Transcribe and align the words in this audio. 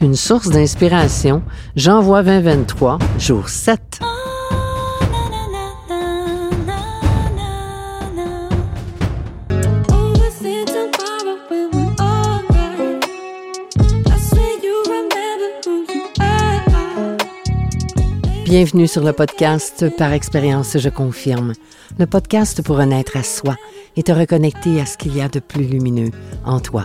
une 0.00 0.14
source 0.14 0.50
d'inspiration. 0.50 1.42
J'envoie 1.76 2.22
2023, 2.22 2.98
jour 3.18 3.48
7. 3.48 4.00
Bienvenue 18.44 18.86
sur 18.86 19.02
le 19.02 19.12
podcast 19.12 19.96
Par 19.98 20.12
expérience, 20.12 20.78
je 20.78 20.88
confirme. 20.88 21.52
Le 21.98 22.06
podcast 22.06 22.62
pour 22.62 22.78
renaître 22.78 23.16
à 23.16 23.22
soi 23.22 23.56
et 23.96 24.02
te 24.02 24.12
reconnecter 24.12 24.80
à 24.80 24.86
ce 24.86 24.96
qu'il 24.96 25.16
y 25.16 25.20
a 25.20 25.28
de 25.28 25.40
plus 25.40 25.64
lumineux 25.64 26.10
en 26.44 26.60
toi. 26.60 26.84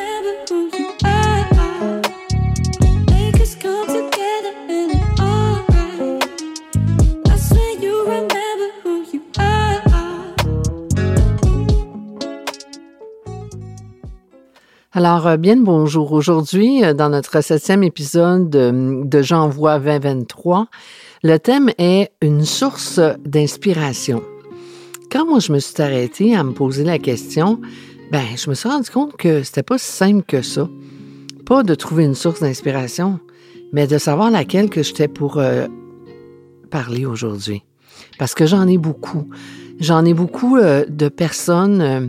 Alors, 14.93 15.25
euh, 15.25 15.37
bien 15.37 15.55
bonjour. 15.55 16.11
Aujourd'hui, 16.11 16.83
euh, 16.83 16.93
dans 16.93 17.07
notre 17.07 17.41
septième 17.41 17.81
épisode 17.81 18.49
de, 18.49 19.03
de 19.05 19.21
J'envoie 19.21 19.79
2023, 19.79 20.67
le 21.23 21.37
thème 21.37 21.71
est 21.77 22.11
une 22.21 22.43
source 22.43 22.99
d'inspiration. 23.23 24.21
Quand 25.09 25.25
moi, 25.25 25.39
je 25.39 25.53
me 25.53 25.59
suis 25.59 25.81
arrêtée 25.81 26.35
à 26.35 26.43
me 26.43 26.51
poser 26.51 26.83
la 26.83 26.99
question, 26.99 27.61
ben, 28.11 28.25
je 28.35 28.49
me 28.49 28.53
suis 28.53 28.67
rendu 28.67 28.89
compte 28.89 29.15
que 29.15 29.43
c'était 29.43 29.63
pas 29.63 29.77
si 29.77 29.89
simple 29.89 30.23
que 30.27 30.41
ça. 30.41 30.67
Pas 31.45 31.63
de 31.63 31.73
trouver 31.73 32.03
une 32.03 32.15
source 32.15 32.41
d'inspiration, 32.41 33.21
mais 33.71 33.87
de 33.87 33.97
savoir 33.97 34.29
laquelle 34.29 34.69
que 34.69 34.83
j'étais 34.83 35.07
pour 35.07 35.37
euh, 35.37 35.67
parler 36.69 37.05
aujourd'hui. 37.05 37.63
Parce 38.19 38.33
que 38.33 38.45
j'en 38.45 38.67
ai 38.67 38.77
beaucoup. 38.77 39.29
J'en 39.79 40.03
ai 40.03 40.13
beaucoup 40.13 40.57
euh, 40.57 40.83
de 40.89 41.07
personnes 41.07 41.81
euh, 41.81 42.07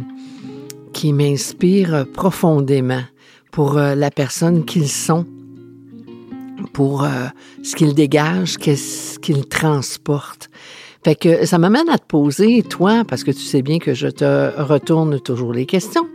qui 0.92 1.12
m'inspirent 1.12 2.06
profondément 2.12 3.02
pour 3.50 3.74
la 3.74 4.10
personne 4.10 4.64
qu'ils 4.64 4.88
sont, 4.88 5.26
pour 6.72 7.06
ce 7.62 7.76
qu'ils 7.76 7.94
dégagent, 7.94 8.56
ce 8.58 9.18
qu'ils 9.18 9.46
transportent. 9.46 10.48
Fait 11.04 11.16
que 11.16 11.46
ça 11.46 11.58
m'amène 11.58 11.88
à 11.88 11.98
te 11.98 12.06
poser, 12.06 12.62
toi, 12.62 13.04
parce 13.06 13.24
que 13.24 13.32
tu 13.32 13.40
sais 13.40 13.62
bien 13.62 13.78
que 13.78 13.92
je 13.92 14.06
te 14.06 14.60
retourne 14.60 15.18
toujours 15.20 15.52
les 15.52 15.66
questions. 15.66 16.06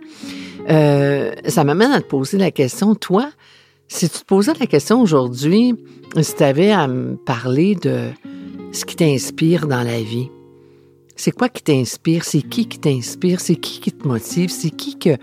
Euh, 0.70 1.34
ça 1.46 1.64
m'amène 1.66 1.92
à 1.92 2.02
te 2.02 2.08
poser 2.08 2.38
la 2.38 2.52
question, 2.52 2.96
toi, 2.96 3.30
si 3.90 4.10
tu 4.10 4.20
te 4.20 4.26
posais 4.26 4.54
la 4.60 4.68
question 4.68 5.02
aujourd'hui, 5.02 5.76
si 6.22 6.36
tu 6.36 6.44
avais 6.44 6.72
à 6.72 6.88
me 6.88 7.16
parler 7.16 7.76
de 7.76 8.10
ce 8.72 8.86
qui 8.86 8.96
t'inspire 8.96 9.68
dans 9.68 9.84
la 9.84 10.02
vie, 10.02 10.30
c'est 11.18 11.32
quoi 11.32 11.50
qui 11.50 11.64
t'inspire? 11.64 12.24
C'est 12.24 12.42
qui 12.42 12.68
qui 12.68 12.80
t'inspire? 12.80 13.42
C'est 13.42 13.58
qui 13.58 13.82
qui 13.82 13.92
te 13.92 14.08
motive? 14.08 14.50
C'est 14.50 14.70
qui 14.70 14.98
que... 14.98 15.18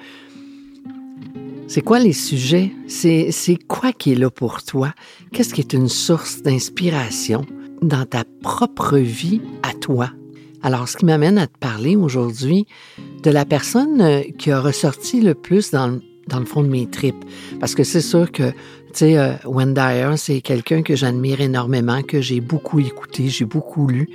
C'est 1.66 1.80
quoi 1.80 1.98
les 1.98 2.12
sujets? 2.12 2.72
C'est 2.86 3.58
quoi 3.66 3.92
qui 3.92 4.12
est 4.12 4.16
là 4.16 4.28
pour 4.28 4.62
toi? 4.62 4.92
Qu'est-ce 5.32 5.54
qui 5.54 5.62
est 5.62 5.72
une 5.72 5.88
source 5.88 6.42
d'inspiration? 6.42 7.46
dans 7.84 8.06
ta 8.06 8.24
propre 8.42 8.98
vie 8.98 9.40
à 9.62 9.72
toi? 9.74 10.10
Alors, 10.62 10.88
ce 10.88 10.96
qui 10.96 11.04
m'amène 11.04 11.38
à 11.38 11.46
te 11.46 11.58
parler 11.58 11.94
aujourd'hui 11.94 12.66
de 13.22 13.30
la 13.30 13.44
personne 13.44 14.00
euh, 14.00 14.22
qui 14.38 14.50
a 14.50 14.60
ressorti 14.60 15.20
le 15.20 15.34
plus 15.34 15.70
dans 15.70 15.88
le, 15.88 16.02
dans 16.28 16.40
le 16.40 16.46
fond 16.46 16.62
de 16.62 16.68
mes 16.68 16.86
tripes. 16.86 17.22
Parce 17.60 17.74
que 17.74 17.84
c'est 17.84 18.00
sûr 18.00 18.32
que, 18.32 18.50
tu 18.50 18.54
sais, 18.94 19.18
euh, 19.18 20.16
c'est 20.16 20.40
quelqu'un 20.40 20.82
que 20.82 20.96
j'admire 20.96 21.42
énormément, 21.42 22.02
que 22.02 22.22
j'ai 22.22 22.40
beaucoup 22.40 22.80
écouté, 22.80 23.28
j'ai 23.28 23.44
beaucoup 23.44 23.86
lu. 23.86 24.08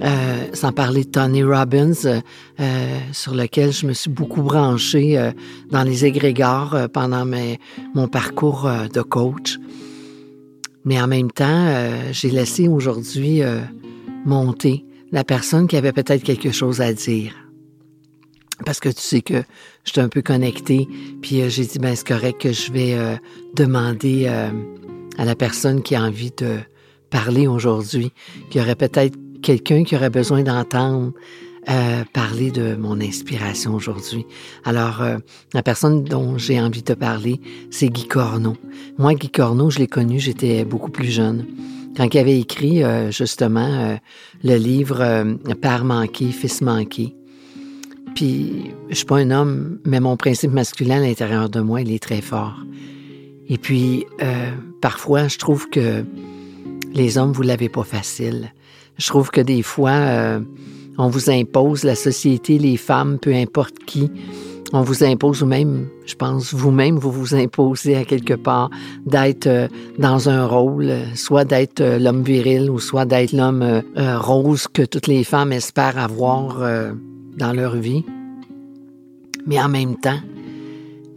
Euh, 0.00 0.46
sans 0.52 0.70
parler 0.70 1.04
de 1.04 1.10
Tony 1.10 1.42
Robbins, 1.42 1.92
euh, 2.04 2.98
sur 3.12 3.34
lequel 3.34 3.72
je 3.72 3.86
me 3.86 3.92
suis 3.92 4.10
beaucoup 4.10 4.42
branché 4.42 5.32
dans 5.70 5.82
les 5.82 6.04
égrégores 6.04 6.76
pendant 6.92 7.24
mes, 7.24 7.58
mon 7.94 8.06
parcours 8.06 8.70
de 8.92 9.02
coach. 9.02 9.58
Mais 10.88 10.98
en 11.02 11.06
même 11.06 11.30
temps, 11.30 11.66
euh, 11.66 12.12
j'ai 12.12 12.30
laissé 12.30 12.66
aujourd'hui 12.66 13.42
euh, 13.42 13.60
monter 14.24 14.86
la 15.12 15.22
personne 15.22 15.66
qui 15.66 15.76
avait 15.76 15.92
peut-être 15.92 16.22
quelque 16.22 16.50
chose 16.50 16.80
à 16.80 16.94
dire. 16.94 17.34
Parce 18.64 18.80
que 18.80 18.88
tu 18.88 19.02
sais 19.02 19.20
que 19.20 19.42
j'étais 19.84 20.00
un 20.00 20.08
peu 20.08 20.22
connectée, 20.22 20.88
puis 21.20 21.42
euh, 21.42 21.50
j'ai 21.50 21.66
dit, 21.66 21.78
ben 21.78 21.94
c'est 21.94 22.06
correct 22.06 22.40
que 22.40 22.52
je 22.52 22.72
vais 22.72 22.96
demander 23.54 24.28
à 25.18 25.24
la 25.26 25.34
personne 25.34 25.82
qui 25.82 25.94
a 25.94 26.02
envie 26.02 26.32
de 26.34 26.56
parler 27.10 27.46
aujourd'hui, 27.46 28.10
qu'il 28.48 28.62
y 28.62 28.64
aurait 28.64 28.74
peut-être 28.74 29.18
quelqu'un 29.42 29.84
qui 29.84 29.96
aurait 29.96 30.10
besoin 30.10 30.42
d'entendre 30.42 31.12
euh, 31.68 32.02
parler 32.14 32.50
de 32.50 32.76
mon 32.76 32.98
inspiration 32.98 33.74
aujourd'hui. 33.74 34.24
Alors, 34.64 35.02
euh, 35.02 35.18
la 35.52 35.62
personne 35.62 36.02
dont 36.02 36.38
j'ai 36.38 36.58
envie 36.58 36.82
de 36.82 36.94
parler, 36.94 37.42
c'est 37.70 37.88
Guy 37.88 38.08
Corneau. 38.08 38.56
Moi, 38.96 39.12
Guy 39.12 39.28
Corneau, 39.28 39.68
je 39.68 39.78
l'ai 39.78 39.86
connu, 39.86 40.18
j'étais 40.18 40.64
beaucoup 40.64 40.90
plus 40.90 41.10
jeune. 41.10 41.44
Quand 41.94 42.08
il 42.14 42.18
avait 42.18 42.40
écrit 42.40 42.82
euh, 42.82 43.10
justement 43.10 43.98
le 44.42 44.56
livre 44.56 45.26
Père 45.60 45.84
manqué, 45.84 46.28
fils 46.28 46.62
manqué. 46.62 47.14
Puis, 48.14 48.70
je 48.88 48.94
suis 48.94 49.04
pas 49.04 49.18
un 49.18 49.30
homme, 49.30 49.78
mais 49.84 50.00
mon 50.00 50.16
principe 50.16 50.52
masculin 50.52 51.02
à 51.02 51.06
l'intérieur 51.06 51.50
de 51.50 51.60
moi, 51.60 51.82
il 51.82 51.92
est 51.92 52.02
très 52.02 52.22
fort. 52.22 52.64
Et 53.50 53.58
puis, 53.58 54.06
parfois, 54.80 55.28
je 55.28 55.36
trouve 55.36 55.68
que 55.68 56.02
les 56.94 57.18
hommes, 57.18 57.32
vous 57.32 57.42
l'avez 57.42 57.68
pas 57.68 57.84
facile. 57.84 58.54
Je 58.98 59.06
trouve 59.06 59.30
que 59.30 59.40
des 59.40 59.62
fois, 59.62 60.40
on 60.98 61.08
vous 61.08 61.30
impose, 61.30 61.84
la 61.84 61.94
société, 61.94 62.58
les 62.58 62.76
femmes, 62.76 63.18
peu 63.18 63.32
importe 63.32 63.74
qui, 63.86 64.10
on 64.72 64.82
vous 64.82 65.02
impose, 65.02 65.42
ou 65.42 65.46
même, 65.46 65.86
je 66.04 66.14
pense, 66.14 66.52
vous-même, 66.52 66.98
vous 66.98 67.10
vous 67.10 67.34
imposez 67.34 67.96
à 67.96 68.04
quelque 68.04 68.34
part 68.34 68.70
d'être 69.06 69.46
euh, 69.46 69.68
dans 69.98 70.28
un 70.28 70.46
rôle, 70.46 70.92
soit 71.14 71.44
d'être 71.44 71.80
euh, 71.80 71.98
l'homme 71.98 72.22
viril 72.22 72.70
ou 72.70 72.78
soit 72.78 73.06
d'être 73.06 73.32
l'homme 73.32 73.62
euh, 73.62 74.18
rose 74.18 74.66
que 74.68 74.82
toutes 74.82 75.06
les 75.06 75.24
femmes 75.24 75.52
espèrent 75.52 75.98
avoir 75.98 76.58
dans 77.36 77.52
leur 77.52 77.76
vie. 77.76 78.04
Mais 79.46 79.60
en 79.60 79.68
même 79.68 79.96
temps, 79.96 80.18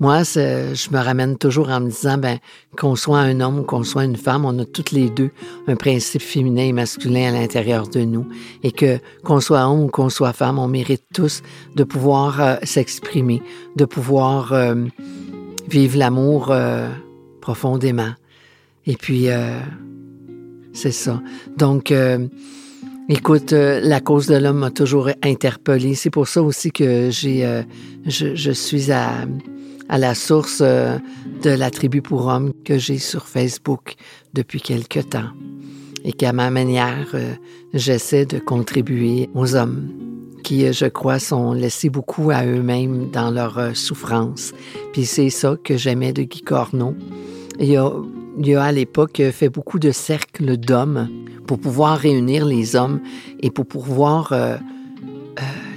moi, 0.01 0.23
je 0.23 0.89
me 0.91 0.97
ramène 0.97 1.37
toujours 1.37 1.69
en 1.69 1.79
me 1.79 1.91
disant, 1.91 2.17
ben, 2.17 2.39
qu'on 2.75 2.95
soit 2.95 3.19
un 3.19 3.39
homme 3.39 3.59
ou 3.59 3.61
qu'on 3.61 3.83
soit 3.83 4.03
une 4.03 4.15
femme, 4.15 4.45
on 4.45 4.57
a 4.57 4.65
toutes 4.65 4.91
les 4.91 5.11
deux 5.11 5.29
un 5.67 5.75
principe 5.75 6.23
féminin 6.23 6.63
et 6.63 6.73
masculin 6.73 7.27
à 7.29 7.39
l'intérieur 7.39 7.87
de 7.87 7.99
nous. 7.99 8.25
Et 8.63 8.71
que, 8.71 8.97
qu'on 9.23 9.39
soit 9.39 9.63
homme 9.67 9.83
ou 9.83 9.87
qu'on 9.89 10.09
soit 10.09 10.33
femme, 10.33 10.57
on 10.57 10.67
mérite 10.67 11.03
tous 11.13 11.43
de 11.75 11.83
pouvoir 11.83 12.41
euh, 12.41 12.55
s'exprimer, 12.63 13.43
de 13.75 13.85
pouvoir 13.85 14.53
euh, 14.53 14.73
vivre 15.69 15.99
l'amour 15.99 16.47
euh, 16.49 16.89
profondément. 17.39 18.13
Et 18.87 18.95
puis, 18.95 19.27
c'est 20.73 20.91
ça. 20.91 21.21
Donc, 21.57 21.93
Écoute, 23.09 23.51
la 23.51 23.99
cause 23.99 24.25
de 24.25 24.35
l'homme 24.35 24.59
m'a 24.59 24.71
toujours 24.71 25.09
interpellé. 25.21 25.93
C'est 25.93 26.09
pour 26.09 26.27
ça 26.27 26.41
aussi 26.41 26.71
que 26.71 27.09
j'ai, 27.11 27.63
je, 28.07 28.51
suis 28.51 28.91
à, 28.91 29.25
à 29.91 29.97
la 29.97 30.15
source 30.15 30.59
euh, 30.61 30.97
de 31.43 31.49
la 31.49 31.69
tribu 31.69 32.01
pour 32.01 32.27
hommes 32.27 32.53
que 32.63 32.77
j'ai 32.77 32.97
sur 32.97 33.27
Facebook 33.27 33.95
depuis 34.33 34.61
quelque 34.61 35.01
temps 35.01 35.29
et 36.05 36.13
qu'à 36.13 36.31
ma 36.31 36.49
manière, 36.49 37.09
euh, 37.13 37.33
j'essaie 37.73 38.25
de 38.25 38.39
contribuer 38.39 39.29
aux 39.35 39.53
hommes 39.53 39.89
qui, 40.43 40.65
euh, 40.65 40.71
je 40.71 40.85
crois, 40.85 41.19
sont 41.19 41.51
laissés 41.51 41.89
beaucoup 41.89 42.31
à 42.31 42.45
eux-mêmes 42.45 43.11
dans 43.11 43.31
leur 43.31 43.75
souffrance. 43.75 44.53
Puis 44.93 45.05
c'est 45.05 45.29
ça 45.29 45.57
que 45.61 45.75
j'aimais 45.75 46.13
de 46.13 46.23
Guy 46.23 46.41
Corneau. 46.41 46.95
Il 47.59 47.75
a, 47.75 47.91
il 48.39 48.55
a 48.55 48.63
à 48.63 48.71
l'époque 48.71 49.21
fait 49.33 49.49
beaucoup 49.49 49.77
de 49.77 49.91
cercles 49.91 50.55
d'hommes 50.55 51.09
pour 51.45 51.59
pouvoir 51.59 51.97
réunir 51.97 52.45
les 52.45 52.77
hommes 52.77 53.01
et 53.41 53.51
pour 53.51 53.65
pouvoir 53.65 54.33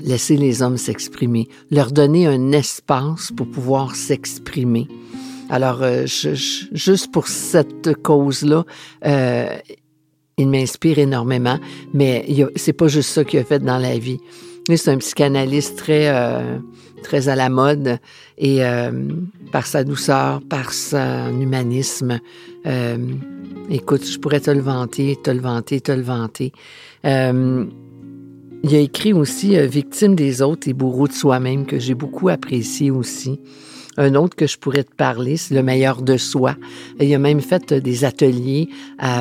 laisser 0.04 0.36
les 0.36 0.62
hommes 0.62 0.76
s'exprimer, 0.76 1.48
leur 1.70 1.90
donner 1.90 2.26
un 2.26 2.52
espace 2.52 3.32
pour 3.36 3.50
pouvoir 3.50 3.96
s'exprimer. 3.96 4.86
Alors, 5.50 5.82
euh, 5.82 6.04
juste 6.06 7.12
pour 7.12 7.26
cette 7.26 8.00
cause-là, 8.02 8.64
euh, 9.04 9.56
il 10.36 10.48
m'inspire 10.48 10.98
énormément, 10.98 11.58
mais 11.92 12.26
c'est 12.56 12.72
pas 12.72 12.88
juste 12.88 13.10
ça 13.10 13.24
qu'il 13.24 13.40
a 13.40 13.44
fait 13.44 13.60
dans 13.60 13.78
la 13.78 13.98
vie. 13.98 14.18
C'est 14.68 14.90
un 14.90 14.98
psychanalyste 14.98 15.76
très, 15.76 16.08
euh, 16.08 16.58
très 17.02 17.28
à 17.28 17.36
la 17.36 17.50
mode 17.50 17.98
et 18.38 18.64
euh, 18.64 18.90
par 19.52 19.66
sa 19.66 19.84
douceur, 19.84 20.40
par 20.48 20.72
son 20.72 21.38
humanisme. 21.38 22.18
Euh, 22.66 22.96
écoute, 23.68 24.06
je 24.06 24.18
pourrais 24.18 24.40
te 24.40 24.50
le 24.50 24.60
vanter, 24.60 25.16
te 25.22 25.30
le 25.30 25.40
vanter, 25.40 25.80
te 25.80 25.92
le 25.92 26.02
vanter. 26.02 26.52
Il 28.64 28.75
a 28.75 28.78
écrit 28.78 29.12
aussi 29.12 29.56
Victime 29.69 30.16
des 30.16 30.43
autres 30.43 30.69
et 30.69 30.72
bourreau 30.72 31.06
de 31.06 31.12
soi-même, 31.12 31.66
que 31.66 31.78
j'ai 31.78 31.94
beaucoup 31.94 32.28
apprécié 32.28 32.90
aussi. 32.90 33.38
Un 33.96 34.16
autre 34.16 34.34
que 34.34 34.49
je 34.49 34.58
pourrais 34.58 34.82
te 34.82 34.94
parler, 34.94 35.37
c'est 35.37 35.55
le 35.55 35.62
meilleur 35.62 36.02
de 36.02 36.16
soi. 36.16 36.56
Il 36.99 37.14
a 37.14 37.19
même 37.20 37.40
fait 37.40 37.72
des 37.72 38.05
ateliers 38.05 38.69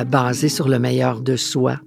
basés 0.08 0.48
sur 0.48 0.68
le 0.68 0.80
meilleur 0.80 1.20
de 1.20 1.36
soi 1.36 1.78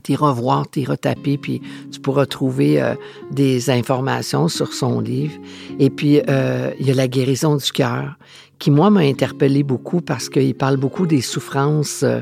t'y 0.00 0.16
revoir, 0.16 0.68
t'y 0.68 0.84
retaper, 0.84 1.38
puis 1.38 1.60
tu 1.90 2.00
pourras 2.00 2.26
trouver 2.26 2.80
euh, 2.80 2.94
des 3.30 3.70
informations 3.70 4.48
sur 4.48 4.72
son 4.72 5.00
livre. 5.00 5.34
Et 5.78 5.90
puis, 5.90 6.20
euh, 6.28 6.70
il 6.80 6.86
y 6.86 6.90
a 6.90 6.94
La 6.94 7.08
guérison 7.08 7.56
du 7.56 7.72
cœur, 7.72 8.16
qui, 8.58 8.70
moi, 8.70 8.90
m'a 8.90 9.00
interpellé 9.00 9.62
beaucoup 9.62 10.00
parce 10.00 10.28
qu'il 10.28 10.54
parle 10.54 10.76
beaucoup 10.76 11.06
des 11.06 11.20
souffrances 11.20 12.02
euh, 12.02 12.20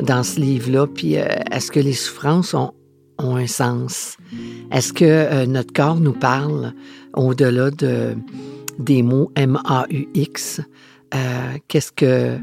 dans 0.00 0.22
ce 0.22 0.40
livre-là. 0.40 0.86
Puis, 0.86 1.14
est-ce 1.14 1.70
que 1.70 1.80
les 1.80 1.92
souffrances 1.92 2.54
ont, 2.54 2.72
ont 3.18 3.36
un 3.36 3.46
sens? 3.46 4.16
Est-ce 4.70 4.92
que 4.92 5.44
notre 5.46 5.72
corps 5.72 6.00
nous 6.00 6.12
parle 6.12 6.72
au-delà 7.14 7.70
de, 7.70 8.16
des 8.78 9.02
mots 9.02 9.30
M-A-U-X? 9.36 10.60
Qu'est-ce 11.68 11.92
que 11.92 12.38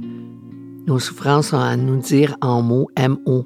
nos 0.88 1.00
souffrances 1.00 1.54
ont 1.54 1.60
à 1.60 1.76
nous 1.76 1.98
dire 1.98 2.36
en 2.42 2.62
mots 2.62 2.90
M-O? 2.96 3.46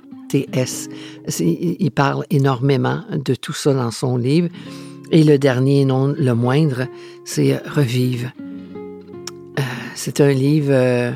Il 1.40 1.92
parle 1.92 2.26
énormément 2.30 3.04
de 3.12 3.36
tout 3.36 3.54
ça 3.54 3.74
dans 3.74 3.92
son 3.92 4.18
livre. 4.18 4.50
Et 5.12 5.24
le 5.24 5.38
dernier, 5.38 5.86
non 5.86 6.08
le 6.08 6.34
moindre, 6.34 6.88
c'est 7.24 7.58
Revive. 7.68 8.32
Euh, 9.60 9.62
c'est 9.94 10.22
un 10.22 10.32
livre 10.32 10.72
euh, 10.72 11.12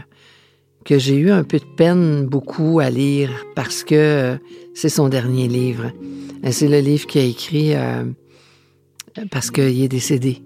que 0.88 0.98
j'ai 0.98 1.16
eu 1.16 1.30
un 1.30 1.44
peu 1.44 1.60
de 1.60 1.66
peine 1.76 2.26
beaucoup 2.26 2.80
à 2.80 2.90
lire 2.90 3.30
parce 3.56 3.84
que 3.84 3.96
euh, 3.96 4.38
c'est 4.74 4.90
son 4.90 5.10
dernier 5.10 5.48
livre. 5.48 5.92
C'est 6.50 6.70
le 6.70 6.80
livre 6.80 7.06
qu'il 7.08 7.22
a 7.22 7.26
écrit 7.26 7.74
parce 9.32 9.52
qu'il 9.52 9.82
est 9.82 9.88
décédé 9.90 10.44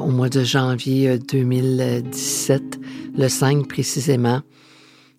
au 0.00 0.10
mois 0.10 0.28
de 0.28 0.44
janvier 0.44 1.18
2017, 1.18 2.78
le 3.16 3.28
5 3.28 3.66
précisément. 3.66 4.42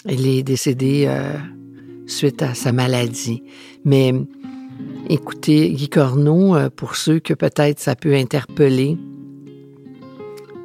Il 0.08 0.28
est 0.28 0.44
décédé 0.44 1.10
suite 2.08 2.42
à 2.42 2.54
sa 2.54 2.72
maladie. 2.72 3.44
Mais 3.84 4.14
écoutez, 5.10 5.72
Guy 5.72 5.90
Corneau, 5.90 6.56
euh, 6.56 6.70
pour 6.70 6.96
ceux 6.96 7.20
que 7.20 7.34
peut-être 7.34 7.80
ça 7.80 7.96
peut 7.96 8.14
interpeller, 8.14 8.98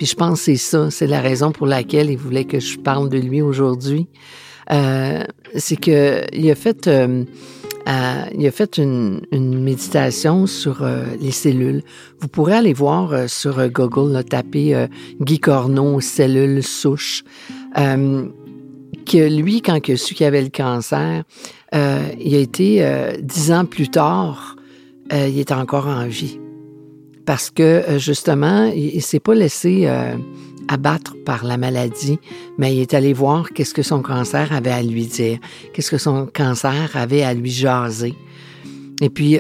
puis 0.00 0.06
je 0.06 0.14
pense 0.14 0.38
que 0.38 0.44
c'est 0.46 0.56
ça, 0.56 0.90
c'est 0.90 1.06
la 1.06 1.20
raison 1.20 1.52
pour 1.52 1.66
laquelle 1.66 2.08
il 2.08 2.16
voulait 2.16 2.46
que 2.46 2.58
je 2.58 2.78
parle 2.78 3.10
de 3.10 3.18
lui 3.18 3.42
aujourd'hui, 3.42 4.06
euh, 4.72 5.22
c'est 5.56 5.76
qu'il 5.76 6.50
a 6.50 6.54
fait... 6.54 6.86
Euh, 6.86 7.24
il 8.38 8.46
a 8.46 8.50
fait 8.52 8.78
une, 8.78 9.20
méditation 9.32 10.46
sur 10.46 10.86
les 11.20 11.32
cellules. 11.32 11.82
Vous 12.20 12.28
pourrez 12.28 12.52
aller 12.52 12.72
voir 12.72 13.28
sur 13.28 13.68
Google, 13.68 14.22
taper 14.22 14.86
Guy 15.20 15.40
Corneau, 15.40 16.00
cellules 16.00 16.62
souches 16.62 17.24
que 19.10 19.28
lui, 19.28 19.60
quand 19.60 19.88
il 19.88 19.94
a 19.94 19.96
su 19.96 20.14
qu'il 20.14 20.26
avait 20.26 20.42
le 20.42 20.50
cancer, 20.50 21.24
euh, 21.74 22.08
il 22.20 22.34
a 22.34 22.38
été 22.38 22.84
euh, 22.84 23.12
dix 23.20 23.52
ans 23.52 23.64
plus 23.64 23.88
tard, 23.88 24.56
euh, 25.12 25.28
il 25.28 25.38
est 25.38 25.52
encore 25.52 25.86
en 25.86 26.06
vie. 26.06 26.38
Parce 27.26 27.50
que 27.50 27.82
justement, 27.98 28.64
il, 28.74 28.96
ne 28.96 29.00
s'est 29.00 29.20
pas 29.20 29.34
laissé 29.34 29.88
abattre 30.68 31.16
par 31.24 31.44
la 31.44 31.56
maladie, 31.56 32.18
mais 32.58 32.74
il 32.74 32.80
est 32.80 32.94
allé 32.94 33.12
voir 33.12 33.50
qu'est-ce 33.50 33.74
que 33.74 33.82
son 33.82 34.02
cancer 34.02 34.52
avait 34.52 34.70
à 34.70 34.82
lui 34.82 35.06
dire, 35.06 35.38
qu'est-ce 35.72 35.90
que 35.90 35.98
son 35.98 36.26
cancer 36.26 36.90
avait 36.94 37.22
à 37.22 37.34
lui 37.34 37.50
jaser. 37.50 38.14
Et 39.00 39.10
puis, 39.10 39.38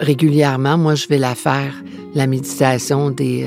régulièrement, 0.00 0.78
moi, 0.78 0.94
je 0.94 1.06
vais 1.08 1.18
la 1.18 1.34
faire, 1.34 1.74
la 2.14 2.26
méditation 2.26 3.10
des, 3.10 3.46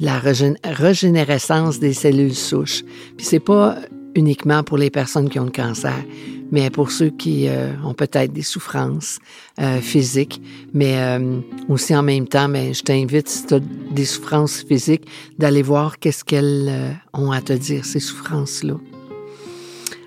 la 0.00 0.18
régénérescence 0.18 1.78
des 1.78 1.92
cellules 1.92 2.34
souches. 2.34 2.82
Puis 3.16 3.26
c'est 3.26 3.40
pas 3.40 3.76
uniquement 4.16 4.62
pour 4.62 4.78
les 4.78 4.90
personnes 4.90 5.28
qui 5.28 5.38
ont 5.38 5.44
le 5.44 5.50
cancer, 5.50 6.02
mais 6.50 6.70
pour 6.70 6.90
ceux 6.90 7.10
qui 7.10 7.48
euh, 7.48 7.72
ont 7.84 7.94
peut-être 7.94 8.32
des 8.32 8.42
souffrances 8.42 9.18
euh, 9.60 9.80
physiques, 9.80 10.40
mais 10.72 10.94
euh, 10.96 11.40
aussi 11.68 11.94
en 11.94 12.02
même 12.02 12.26
temps, 12.26 12.48
mais 12.48 12.74
je 12.74 12.82
t'invite, 12.82 13.28
si 13.28 13.46
tu 13.46 13.54
as 13.54 13.60
des 13.90 14.04
souffrances 14.04 14.62
physiques, 14.62 15.06
d'aller 15.38 15.62
voir 15.62 15.98
qu'est-ce 15.98 16.24
qu'elles 16.24 16.98
ont 17.12 17.30
à 17.30 17.40
te 17.40 17.52
dire, 17.52 17.84
ces 17.84 18.00
souffrances-là. 18.00 18.74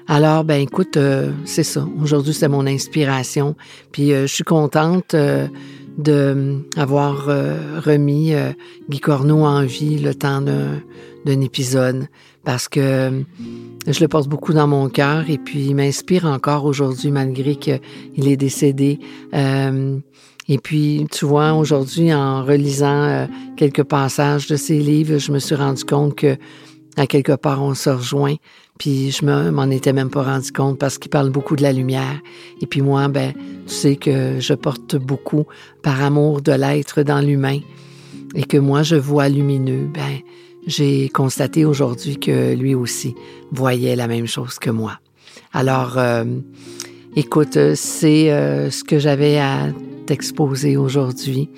Alors, 0.07 0.43
ben 0.43 0.59
écoute, 0.59 0.97
c'est 1.45 1.63
ça. 1.63 1.87
Aujourd'hui, 2.01 2.33
c'est 2.33 2.47
mon 2.47 2.65
inspiration. 2.65 3.55
Puis 3.91 4.09
je 4.09 4.25
suis 4.25 4.43
contente 4.43 5.15
d'avoir 5.99 7.25
remis 7.25 8.33
Guy 8.89 8.99
Corneau 8.99 9.45
en 9.45 9.63
vie 9.63 9.99
le 9.99 10.15
temps 10.15 10.41
d'un 10.41 11.41
épisode 11.41 12.07
parce 12.43 12.67
que 12.67 13.23
je 13.87 13.99
le 13.99 14.07
porte 14.07 14.27
beaucoup 14.27 14.53
dans 14.53 14.67
mon 14.67 14.89
cœur 14.89 15.29
et 15.29 15.37
puis 15.37 15.67
il 15.67 15.75
m'inspire 15.75 16.25
encore 16.25 16.65
aujourd'hui 16.65 17.11
malgré 17.11 17.55
qu'il 17.55 17.79
est 18.27 18.37
décédé. 18.37 18.99
Euh, 19.33 19.97
et 20.47 20.57
puis, 20.57 21.05
tu 21.11 21.25
vois, 21.25 21.53
aujourd'hui, 21.53 22.11
en 22.11 22.43
relisant 22.43 23.03
euh, 23.03 23.25
quelques 23.55 23.83
passages 23.83 24.47
de 24.47 24.55
ses 24.55 24.79
livres, 24.79 25.19
je 25.19 25.31
me 25.31 25.37
suis 25.37 25.55
rendu 25.55 25.83
compte 25.83 26.15
que 26.15 26.37
à 26.99 27.07
quelque 27.07 27.31
part, 27.31 27.63
on 27.63 27.73
se 27.75 27.89
rejoint. 27.89 28.35
Puis 28.77 29.11
je 29.11 29.25
m'en 29.25 29.69
étais 29.69 29.93
même 29.93 30.09
pas 30.09 30.23
rendu 30.23 30.51
compte 30.51 30.77
parce 30.77 30.97
qu'il 30.97 31.09
parle 31.09 31.29
beaucoup 31.29 31.55
de 31.55 31.61
la 31.61 31.71
lumière. 31.71 32.19
Et 32.61 32.67
puis 32.67 32.81
moi, 32.81 33.07
ben, 33.07 33.33
tu 33.67 33.73
sais 33.73 33.95
que 33.95 34.39
je 34.39 34.53
porte 34.53 34.97
beaucoup 34.97 35.45
par 35.81 36.01
amour 36.03 36.41
de 36.41 36.51
l'être 36.51 37.01
dans 37.03 37.21
l'humain 37.21 37.59
et 38.35 38.43
que 38.43 38.57
moi, 38.57 38.83
je 38.83 38.97
vois 38.97 39.29
lumineux. 39.29 39.87
Ben, 39.93 40.19
j'ai 40.67 41.07
constaté 41.09 41.63
aujourd'hui 41.63 42.19
que 42.19 42.53
lui 42.53 42.75
aussi 42.75 43.15
voyait 43.51 43.95
la 43.95 44.07
même 44.07 44.27
chose 44.27 44.59
que 44.59 44.69
moi. 44.69 44.99
Alors, 45.53 45.97
euh, 45.97 46.25
écoute, 47.15 47.57
c'est 47.75 48.31
euh, 48.31 48.69
ce 48.69 48.83
que 48.83 48.99
j'avais 48.99 49.37
à 49.39 49.69
t'exposer 50.05 50.75
aujourd'hui. 50.75 51.49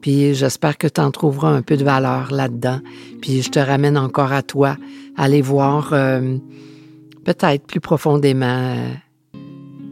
Puis 0.00 0.34
j'espère 0.34 0.78
que 0.78 0.86
tu 0.86 1.00
en 1.00 1.10
trouveras 1.10 1.50
un 1.50 1.62
peu 1.62 1.76
de 1.76 1.84
valeur 1.84 2.32
là-dedans. 2.32 2.80
Puis 3.20 3.42
je 3.42 3.50
te 3.50 3.58
ramène 3.58 3.96
encore 3.96 4.32
à 4.32 4.42
toi, 4.42 4.76
aller 5.16 5.42
voir 5.42 5.90
euh, 5.92 6.36
peut-être 7.24 7.66
plus 7.66 7.80
profondément 7.80 8.76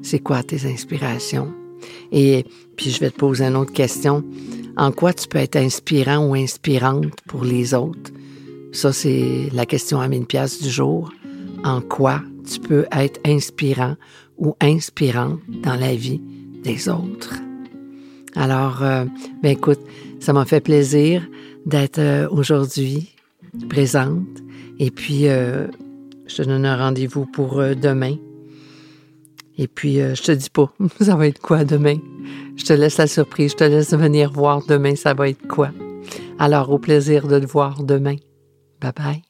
c'est 0.02 0.18
quoi 0.18 0.42
tes 0.42 0.70
inspirations. 0.70 1.52
Et 2.12 2.46
puis 2.76 2.90
je 2.90 3.00
vais 3.00 3.10
te 3.10 3.16
poser 3.16 3.44
une 3.44 3.56
autre 3.56 3.72
question. 3.72 4.24
En 4.76 4.92
quoi 4.92 5.12
tu 5.12 5.28
peux 5.28 5.38
être 5.38 5.56
inspirant 5.56 6.26
ou 6.26 6.34
inspirante 6.34 7.12
pour 7.26 7.44
les 7.44 7.74
autres? 7.74 8.12
Ça, 8.72 8.92
c'est 8.92 9.48
la 9.52 9.66
question 9.66 10.00
à 10.00 10.08
1000 10.08 10.26
pièces 10.26 10.62
du 10.62 10.70
jour. 10.70 11.12
En 11.64 11.80
quoi 11.80 12.22
tu 12.50 12.60
peux 12.60 12.86
être 12.92 13.20
inspirant 13.26 13.96
ou 14.38 14.54
inspirant 14.60 15.38
dans 15.48 15.74
la 15.74 15.94
vie 15.94 16.20
des 16.62 16.88
autres? 16.88 17.47
Alors, 18.34 18.82
euh, 18.82 19.04
ben 19.42 19.50
écoute, 19.50 19.80
ça 20.20 20.32
m'a 20.32 20.44
fait 20.44 20.60
plaisir 20.60 21.26
d'être 21.66 21.98
euh, 21.98 22.28
aujourd'hui 22.30 23.14
présente. 23.68 24.26
Et 24.78 24.90
puis, 24.90 25.28
euh, 25.28 25.66
je 26.26 26.36
te 26.36 26.42
donne 26.42 26.64
un 26.64 26.76
rendez-vous 26.76 27.26
pour 27.26 27.56
demain. 27.56 28.16
Et 29.56 29.66
puis, 29.66 29.96
je 29.96 30.22
te 30.22 30.32
dis 30.32 30.50
pas, 30.50 30.72
ça 31.00 31.16
va 31.16 31.26
être 31.26 31.40
quoi 31.40 31.64
demain? 31.64 31.96
Je 32.56 32.64
te 32.64 32.72
laisse 32.72 32.98
la 32.98 33.06
surprise, 33.06 33.52
je 33.52 33.56
te 33.56 33.64
laisse 33.64 33.92
venir 33.92 34.30
voir 34.32 34.64
demain, 34.66 34.94
ça 34.94 35.14
va 35.14 35.28
être 35.28 35.46
quoi? 35.48 35.70
Alors, 36.38 36.70
au 36.70 36.78
plaisir 36.78 37.26
de 37.26 37.40
te 37.40 37.46
voir 37.46 37.82
demain. 37.82 38.16
Bye 38.80 38.92
bye. 38.96 39.27